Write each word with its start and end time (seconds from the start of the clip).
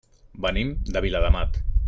Venim 0.45 0.71
de 0.97 1.05
Viladamat. 1.07 1.63